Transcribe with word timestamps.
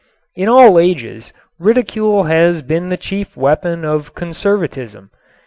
In 0.33 0.49
all 0.49 0.79
ages 0.79 1.31
ridicule 1.59 2.23
has 2.23 2.63
been 2.63 2.89
the 2.89 2.97
chief 2.97 3.37
weapon 3.37 3.85
of 3.85 4.15
conservatism. 4.15 5.11